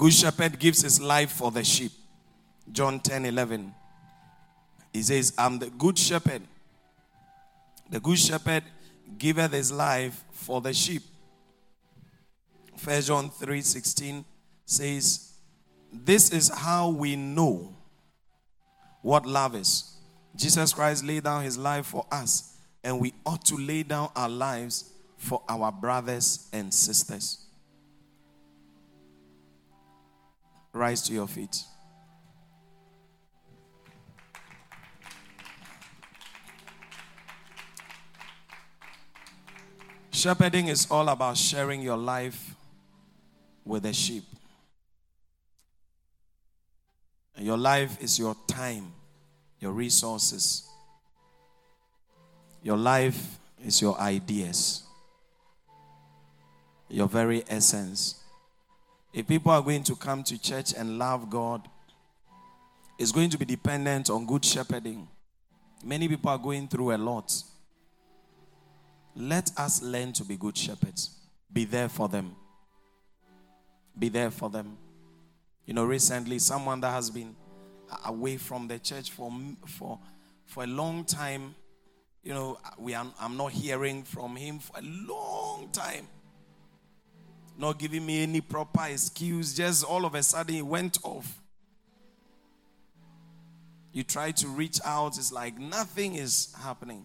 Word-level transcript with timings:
good 0.00 0.14
shepherd 0.14 0.58
gives 0.58 0.80
his 0.80 0.98
life 0.98 1.30
for 1.30 1.50
the 1.50 1.62
sheep. 1.62 1.92
John 2.72 3.00
10 3.00 3.26
11. 3.26 3.74
He 4.94 5.02
says, 5.02 5.34
I'm 5.36 5.58
the 5.58 5.68
good 5.68 5.98
shepherd. 5.98 6.40
The 7.90 8.00
good 8.00 8.18
shepherd 8.18 8.64
giveth 9.18 9.52
his 9.52 9.70
life 9.70 10.24
for 10.32 10.62
the 10.62 10.72
sheep. 10.72 11.02
First 12.78 13.08
John 13.08 13.28
3 13.28 13.60
16 13.60 14.24
says, 14.64 15.34
This 15.92 16.30
is 16.30 16.48
how 16.48 16.88
we 16.88 17.14
know 17.14 17.74
what 19.02 19.26
love 19.26 19.54
is. 19.54 19.98
Jesus 20.34 20.72
Christ 20.72 21.04
laid 21.04 21.24
down 21.24 21.44
his 21.44 21.58
life 21.58 21.84
for 21.84 22.06
us, 22.10 22.56
and 22.82 22.98
we 23.00 23.12
ought 23.26 23.44
to 23.44 23.56
lay 23.56 23.82
down 23.82 24.08
our 24.16 24.30
lives 24.30 24.94
for 25.18 25.42
our 25.46 25.70
brothers 25.70 26.48
and 26.54 26.72
sisters. 26.72 27.49
Rise 30.72 31.02
to 31.02 31.12
your 31.12 31.26
feet. 31.26 31.64
Shepherding 40.10 40.68
is 40.68 40.86
all 40.90 41.08
about 41.08 41.36
sharing 41.36 41.80
your 41.80 41.96
life 41.96 42.54
with 43.64 43.84
the 43.84 43.92
sheep. 43.92 44.24
Your 47.38 47.56
life 47.56 48.02
is 48.02 48.18
your 48.18 48.36
time, 48.46 48.92
your 49.60 49.72
resources. 49.72 50.68
Your 52.62 52.76
life 52.76 53.38
is 53.64 53.80
your 53.80 53.98
ideas, 53.98 54.82
your 56.90 57.08
very 57.08 57.42
essence. 57.48 58.22
If 59.12 59.26
people 59.26 59.50
are 59.50 59.62
going 59.62 59.82
to 59.84 59.96
come 59.96 60.22
to 60.24 60.40
church 60.40 60.72
and 60.76 60.98
love 60.98 61.28
God, 61.28 61.68
it's 62.98 63.12
going 63.12 63.30
to 63.30 63.38
be 63.38 63.44
dependent 63.44 64.10
on 64.10 64.26
good 64.26 64.44
shepherding. 64.44 65.08
Many 65.84 66.06
people 66.06 66.30
are 66.30 66.38
going 66.38 66.68
through 66.68 66.94
a 66.94 66.98
lot. 66.98 67.32
Let 69.16 69.50
us 69.56 69.82
learn 69.82 70.12
to 70.12 70.24
be 70.24 70.36
good 70.36 70.56
shepherds. 70.56 71.10
Be 71.52 71.64
there 71.64 71.88
for 71.88 72.08
them. 72.08 72.36
Be 73.98 74.08
there 74.08 74.30
for 74.30 74.48
them. 74.48 74.76
You 75.66 75.74
know, 75.74 75.84
recently, 75.84 76.38
someone 76.38 76.80
that 76.82 76.90
has 76.90 77.10
been 77.10 77.34
away 78.06 78.36
from 78.36 78.68
the 78.68 78.78
church 78.78 79.10
for, 79.10 79.32
for, 79.66 79.98
for 80.46 80.64
a 80.64 80.66
long 80.66 81.04
time, 81.04 81.54
you 82.22 82.32
know, 82.32 82.58
we 82.78 82.94
are, 82.94 83.06
I'm 83.20 83.36
not 83.36 83.52
hearing 83.52 84.02
from 84.04 84.36
him 84.36 84.58
for 84.58 84.78
a 84.78 84.82
long 84.82 85.68
time. 85.72 86.06
Not 87.60 87.78
giving 87.78 88.06
me 88.06 88.22
any 88.22 88.40
proper 88.40 88.86
excuse. 88.88 89.52
Just 89.52 89.84
all 89.84 90.06
of 90.06 90.14
a 90.14 90.22
sudden, 90.22 90.54
he 90.54 90.62
went 90.62 90.96
off. 91.02 91.42
You 93.92 94.02
try 94.02 94.30
to 94.30 94.48
reach 94.48 94.78
out, 94.82 95.18
it's 95.18 95.30
like 95.30 95.58
nothing 95.58 96.14
is 96.14 96.54
happening. 96.62 97.04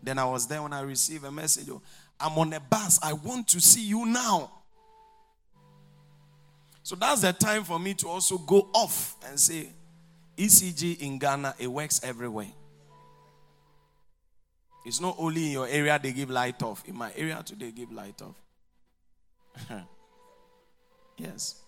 Then 0.00 0.16
I 0.16 0.26
was 0.26 0.46
there 0.46 0.62
when 0.62 0.72
I 0.72 0.82
received 0.82 1.24
a 1.24 1.32
message. 1.32 1.68
Oh, 1.68 1.82
I'm 2.20 2.38
on 2.38 2.52
a 2.52 2.60
bus. 2.60 3.00
I 3.02 3.14
want 3.14 3.48
to 3.48 3.60
see 3.60 3.82
you 3.84 4.06
now. 4.06 4.52
So 6.84 6.94
that's 6.94 7.22
the 7.22 7.32
time 7.32 7.64
for 7.64 7.80
me 7.80 7.94
to 7.94 8.06
also 8.06 8.38
go 8.38 8.68
off 8.72 9.16
and 9.26 9.40
say, 9.40 9.70
ECG 10.36 11.00
in 11.00 11.18
Ghana, 11.18 11.56
it 11.58 11.66
works 11.66 12.00
everywhere. 12.04 12.52
It's 14.86 15.00
not 15.00 15.16
only 15.18 15.46
in 15.46 15.50
your 15.52 15.66
area 15.66 15.98
they 16.00 16.12
give 16.12 16.30
light 16.30 16.62
off. 16.62 16.84
In 16.86 16.96
my 16.96 17.10
area 17.16 17.42
today, 17.44 17.72
give 17.72 17.90
light 17.90 18.22
off. 18.22 18.36
Yes. 21.16 21.62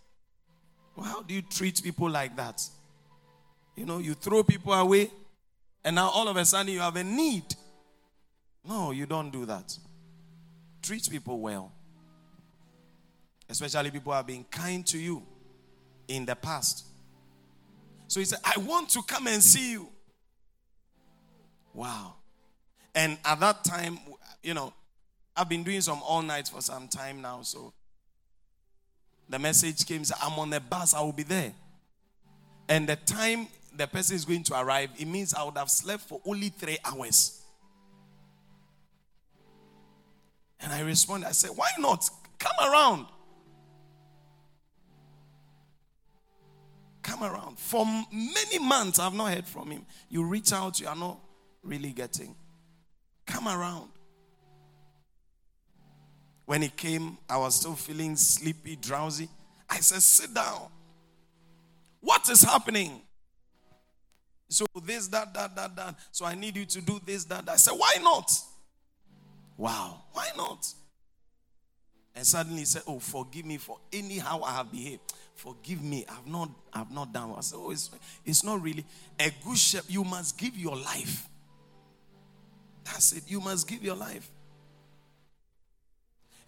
Well, 0.97 1.07
how 1.07 1.23
do 1.23 1.35
you 1.35 1.43
treat 1.43 1.83
people 1.83 2.11
like 2.11 2.37
that? 2.37 2.63
You 3.77 3.87
know, 3.87 3.99
you 3.99 4.15
throw 4.15 4.43
people 4.43 4.73
away, 4.73 5.11
and 5.85 5.97
now 5.97 6.11
all 6.11 6.29
of 6.29 6.37
a 6.37 6.45
sudden 6.45 6.73
you 6.73 6.81
have 6.81 6.97
a 6.97 7.05
need. 7.05 7.45
No, 8.69 8.91
you 8.91 9.07
don't 9.07 9.31
do 9.31 9.47
that. 9.47 9.77
Treat 10.83 11.09
people 11.11 11.41
well. 11.41 11.73
Especially 13.49 13.91
people 13.91 14.13
who 14.13 14.17
have 14.17 14.27
been 14.27 14.45
kind 14.45 14.87
to 14.87 14.99
you 14.99 15.23
in 16.09 16.27
the 16.27 16.37
past. 16.37 16.85
So 18.07 18.21
he 18.21 18.27
said, 18.27 18.41
I 18.45 18.59
want 18.59 18.91
to 18.91 19.03
come 19.03 19.27
and 19.29 19.43
see 19.43 19.73
you. 19.73 19.89
Wow. 21.73 22.15
And 22.95 23.19
at 23.25 23.41
that 23.41 23.65
time, 23.65 23.99
you 24.43 24.55
know, 24.55 24.73
I've 25.37 25.49
been 25.49 25.63
doing 25.63 25.81
some 25.81 26.03
all 26.03 26.23
nights 26.23 26.51
for 26.51 26.61
some 26.61 26.89
time 26.89 27.23
now. 27.23 27.43
So 27.43 27.73
the 29.31 29.39
message 29.39 29.87
came, 29.87 30.03
I'm 30.21 30.39
on 30.39 30.51
the 30.51 30.61
bus, 30.61 30.93
I 30.93 31.01
will 31.01 31.13
be 31.13 31.23
there. 31.23 31.53
And 32.69 32.89
the 32.89 32.97
time 32.97 33.47
the 33.77 33.87
person 33.87 34.17
is 34.17 34.25
going 34.25 34.43
to 34.45 34.61
arrive, 34.61 34.91
it 34.99 35.07
means 35.07 35.33
I 35.33 35.45
would 35.45 35.57
have 35.57 35.71
slept 35.71 36.03
for 36.03 36.21
only 36.27 36.49
three 36.49 36.79
hours. 36.85 37.41
And 40.59 40.73
I 40.73 40.81
responded, 40.81 41.29
I 41.29 41.33
said, 41.33 41.53
Why 41.55 41.69
not? 41.79 42.09
Come 42.39 42.71
around. 42.71 43.07
Come 47.03 47.23
around. 47.23 47.59
For 47.59 47.87
many 48.13 48.59
months, 48.59 48.99
I've 48.99 49.15
not 49.15 49.33
heard 49.33 49.47
from 49.47 49.71
him. 49.71 49.87
You 50.09 50.25
reach 50.25 50.53
out, 50.53 50.81
you 50.81 50.89
are 50.89 50.97
not 50.97 51.19
really 51.63 51.93
getting. 51.93 52.35
Come 53.27 53.49
around. 53.49 53.91
When 56.51 56.63
he 56.63 56.69
came, 56.69 57.17
I 57.29 57.37
was 57.37 57.55
still 57.55 57.77
feeling 57.77 58.17
sleepy, 58.17 58.75
drowsy. 58.75 59.29
I 59.69 59.77
said, 59.77 60.03
Sit 60.03 60.35
down. 60.35 60.63
What 62.01 62.29
is 62.29 62.43
happening? 62.43 63.01
So, 64.49 64.67
this, 64.83 65.07
that, 65.07 65.33
that, 65.33 65.55
that, 65.55 65.77
that. 65.77 65.95
So, 66.11 66.25
I 66.27 66.35
need 66.35 66.57
you 66.57 66.65
to 66.65 66.81
do 66.81 67.01
this, 67.07 67.23
that, 67.27 67.47
that. 67.47 67.53
I 67.53 67.57
said, 67.57 67.75
Why 67.75 67.93
not? 68.03 68.33
Wow, 69.57 70.03
why 70.11 70.27
not? 70.37 70.67
And 72.17 72.27
suddenly 72.27 72.59
he 72.59 72.65
said, 72.65 72.83
Oh, 72.85 72.99
forgive 72.99 73.47
me 73.47 73.57
for 73.57 73.79
anyhow 73.93 74.43
I 74.45 74.51
have 74.57 74.73
behaved. 74.73 75.03
Forgive 75.37 75.81
me. 75.85 76.05
I've 76.09 76.27
not 76.27 76.51
I've 76.73 76.91
not 76.91 77.13
done 77.13 77.33
I 77.39 77.43
said, 77.43 77.61
Oh, 77.61 77.71
it's, 77.71 77.91
it's 78.25 78.43
not 78.43 78.61
really 78.61 78.85
a 79.21 79.31
good 79.45 79.57
shepherd. 79.57 79.89
You 79.89 80.03
must 80.03 80.37
give 80.37 80.57
your 80.57 80.75
life. 80.75 81.29
That's 82.87 83.13
it. 83.13 83.23
You 83.29 83.39
must 83.39 83.69
give 83.69 83.85
your 83.85 83.95
life. 83.95 84.29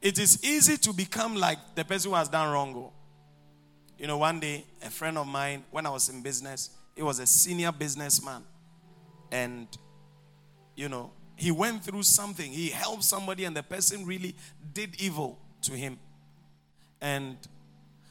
It 0.03 0.19
is 0.19 0.45
easy 0.45 0.77
to 0.79 0.93
become 0.93 1.37
like 1.37 1.59
the 1.77 1.85
person 1.85 2.11
who 2.11 2.17
has 2.17 2.29
done 2.29 2.53
wrong. 2.53 2.75
Oh. 2.77 2.93
You 3.97 4.09
know, 4.09 4.19
one 4.19 4.41
day, 4.41 4.65
a 4.83 4.91
friend 4.91 5.17
of 5.17 5.29
mine, 5.29 5.63
when 5.71 5.87
I 5.87 5.91
was 5.91 6.09
in 6.09 6.23
business, 6.23 6.71
he 6.97 7.03
was 7.03 7.21
a 7.21 7.27
senior 7.27 7.71
businessman. 7.71 8.43
And, 9.31 9.69
you 10.75 10.89
know, 10.89 11.13
he 11.37 11.53
went 11.53 11.85
through 11.85 12.03
something. 12.03 12.51
He 12.51 12.69
helped 12.69 13.05
somebody, 13.05 13.45
and 13.45 13.57
the 13.57 13.63
person 13.63 14.05
really 14.05 14.35
did 14.75 15.01
evil 15.01 15.39
to 15.63 15.73
him. 15.73 16.01
And 17.01 17.37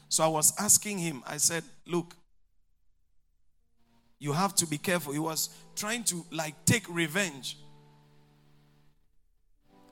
so 0.08 0.24
I 0.24 0.28
was 0.28 0.54
asking 0.58 0.98
him, 0.98 1.22
I 1.26 1.36
said, 1.36 1.62
Look, 1.86 2.16
you 4.18 4.32
have 4.32 4.54
to 4.56 4.66
be 4.66 4.78
careful. 4.78 5.12
He 5.12 5.18
was 5.18 5.50
trying 5.76 6.04
to 6.04 6.24
like 6.30 6.64
take 6.64 6.88
revenge. 6.88 7.58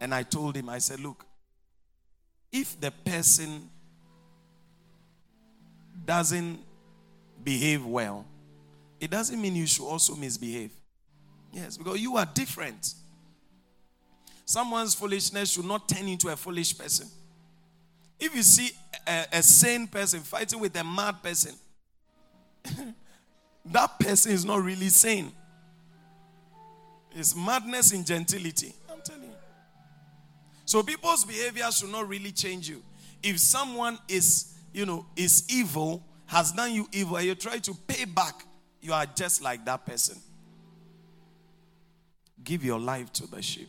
And 0.01 0.15
I 0.15 0.23
told 0.23 0.57
him, 0.57 0.71
I 0.71 0.79
said, 0.79 1.01
Look, 1.01 1.27
if 2.53 2.81
the 2.81 2.91
person 2.91 3.69
doesn't 6.05 6.59
behave 7.43 7.85
well, 7.85 8.25
it 9.01 9.11
doesn't 9.11 9.41
mean 9.41 9.57
you 9.57 9.67
should 9.67 9.87
also 9.87 10.15
misbehave. 10.15 10.73
Yes, 11.53 11.77
because 11.77 12.01
you 12.01 12.17
are 12.17 12.27
different. 12.27 12.95
Someone's 14.45 14.95
foolishness 14.95 15.51
should 15.53 15.65
not 15.65 15.89
turn 15.89 16.09
into 16.09 16.29
a 16.29 16.37
foolish 16.37 16.77
person. 16.77 17.07
If 18.19 18.35
you 18.35 18.43
see 18.43 18.71
a, 19.07 19.27
a 19.33 19.43
sane 19.43 19.87
person 19.87 20.21
fighting 20.21 20.61
with 20.61 20.77
a 20.77 20.85
mad 20.85 21.23
person, 21.23 21.55
that 23.65 23.99
person 23.99 24.33
is 24.33 24.45
not 24.45 24.63
really 24.63 24.89
sane. 24.89 25.33
It's 27.13 27.35
madness 27.35 27.93
in 27.93 28.05
gentility. 28.05 28.75
So 30.71 30.85
people's 30.85 31.25
behavior 31.25 31.69
should 31.73 31.91
not 31.91 32.07
really 32.07 32.31
change 32.31 32.69
you. 32.69 32.81
If 33.25 33.41
someone 33.41 33.99
is, 34.07 34.55
you 34.73 34.87
know, 34.87 35.05
is 35.17 35.45
evil, 35.53 36.01
has 36.27 36.53
done 36.53 36.73
you 36.73 36.87
evil, 36.93 37.17
and 37.17 37.27
you 37.27 37.35
try 37.35 37.59
to 37.59 37.75
pay 37.89 38.05
back, 38.05 38.45
you 38.81 38.93
are 38.93 39.05
just 39.05 39.43
like 39.43 39.65
that 39.65 39.85
person. 39.85 40.17
Give 42.45 42.65
your 42.65 42.79
life 42.79 43.13
to 43.15 43.27
the 43.27 43.43
sheep. 43.43 43.69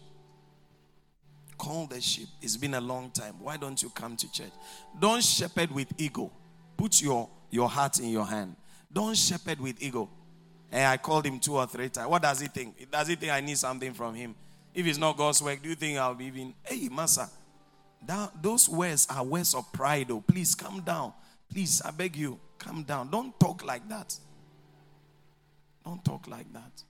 Call 1.57 1.87
the 1.87 1.99
sheep. 1.99 2.27
It's 2.39 2.55
been 2.55 2.75
a 2.75 2.81
long 2.81 3.09
time. 3.09 3.33
Why 3.39 3.57
don't 3.57 3.81
you 3.81 3.89
come 3.89 4.15
to 4.17 4.31
church? 4.31 4.53
Don't 4.99 5.23
shepherd 5.23 5.71
with 5.71 5.87
ego. 5.97 6.31
Put 6.77 7.01
your, 7.01 7.27
your 7.49 7.67
heart 7.67 7.97
in 7.97 8.09
your 8.09 8.27
hand. 8.27 8.55
Don't 8.93 9.17
shepherd 9.17 9.59
with 9.59 9.81
ego. 9.81 10.07
Hey, 10.69 10.85
I 10.85 10.97
called 10.97 11.25
him 11.25 11.39
two 11.39 11.55
or 11.55 11.65
three 11.65 11.89
times. 11.89 12.11
What 12.11 12.21
does 12.21 12.41
he 12.41 12.47
think? 12.47 12.91
Does 12.91 13.07
he 13.07 13.15
think 13.15 13.31
I 13.31 13.41
need 13.41 13.57
something 13.57 13.91
from 13.91 14.13
him? 14.13 14.35
If 14.73 14.85
it's 14.85 14.97
not 14.97 15.17
God's 15.17 15.41
work, 15.41 15.61
do 15.61 15.69
you 15.69 15.75
think 15.75 15.97
I'll 15.97 16.15
be 16.15 16.25
even, 16.25 16.53
hey, 16.63 16.89
Massa, 16.89 17.29
That, 18.05 18.41
those 18.41 18.67
words 18.67 19.07
are 19.09 19.23
words 19.23 19.53
of 19.53 19.71
pride. 19.71 20.09
Oh, 20.09 20.21
please 20.21 20.55
calm 20.55 20.81
down. 20.81 21.13
Please, 21.49 21.81
I 21.83 21.91
beg 21.91 22.15
you, 22.15 22.39
calm 22.57 22.83
down. 22.83 23.09
Don't 23.09 23.37
talk 23.39 23.65
like 23.65 23.87
that. 23.89 24.17
Don't 25.85 26.03
talk 26.03 26.27
like 26.27 26.51
that. 26.53 26.83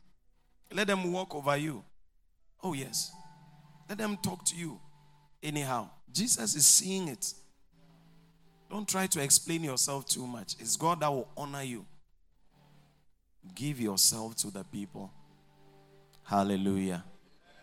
Let 0.72 0.88
them 0.88 1.12
walk 1.12 1.36
over 1.36 1.58
you. 1.58 1.84
Oh, 2.64 2.74
yes. 2.74 3.12
Let 3.90 3.98
them 3.98 4.18
talk 4.18 4.46
to 4.46 4.56
you. 4.56 4.80
Anyhow, 5.44 5.90
Jesus 6.14 6.56
is 6.56 6.66
seeing 6.66 7.08
it. 7.08 7.34
Don't 8.70 8.88
try 8.88 9.08
to 9.08 9.22
explain 9.22 9.64
yourself 9.64 10.06
too 10.06 10.26
much. 10.26 10.56
It's 10.60 10.78
God 10.78 11.02
that 11.02 11.12
will 11.12 11.28
honor 11.36 11.64
you. 11.64 11.86
Give 13.54 13.82
yourself 13.82 14.36
to 14.38 14.52
the 14.52 14.64
people. 14.64 15.12
Hallelujah. 16.24 17.04